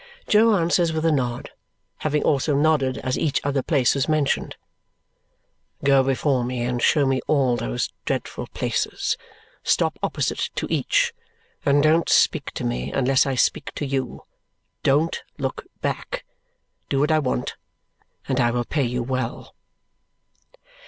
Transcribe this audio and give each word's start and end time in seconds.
Jo 0.27 0.55
answers 0.55 0.91
with 0.91 1.05
a 1.05 1.11
nod, 1.11 1.51
having 1.97 2.23
also 2.23 2.55
nodded 2.55 2.97
as 2.97 3.19
each 3.19 3.39
other 3.43 3.61
place 3.61 3.93
was 3.93 4.09
mentioned. 4.09 4.55
"Go 5.83 6.01
before 6.01 6.43
me 6.43 6.63
and 6.63 6.81
show 6.81 7.05
me 7.05 7.21
all 7.27 7.55
those 7.55 7.93
dreadful 8.05 8.47
places. 8.47 9.15
Stop 9.61 9.99
opposite 10.01 10.49
to 10.55 10.65
each, 10.71 11.13
and 11.67 11.83
don't 11.83 12.09
speak 12.09 12.49
to 12.53 12.63
me 12.63 12.91
unless 12.91 13.27
I 13.27 13.35
speak 13.35 13.73
to 13.75 13.85
you. 13.85 14.23
Don't 14.81 15.21
look 15.37 15.67
back. 15.81 16.25
Do 16.89 16.99
what 17.01 17.11
I 17.11 17.19
want, 17.19 17.53
and 18.27 18.39
I 18.39 18.49
will 18.49 18.65
pay 18.65 18.83
you 18.85 19.03
well." 19.03 19.53